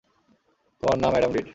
[0.83, 1.47] তোমার নাম Adam read.